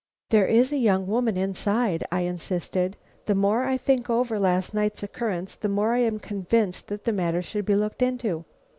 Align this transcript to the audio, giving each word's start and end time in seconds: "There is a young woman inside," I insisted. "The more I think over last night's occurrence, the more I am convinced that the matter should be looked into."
"There 0.31 0.47
is 0.47 0.71
a 0.71 0.77
young 0.79 1.05
woman 1.05 1.37
inside," 1.37 2.03
I 2.11 2.21
insisted. 2.21 2.97
"The 3.27 3.35
more 3.35 3.65
I 3.65 3.77
think 3.77 4.09
over 4.09 4.39
last 4.39 4.73
night's 4.73 5.03
occurrence, 5.03 5.53
the 5.53 5.69
more 5.69 5.93
I 5.93 5.99
am 5.99 6.17
convinced 6.17 6.87
that 6.87 7.03
the 7.05 7.13
matter 7.13 7.43
should 7.43 7.65
be 7.67 7.75
looked 7.75 8.01
into." 8.01 8.45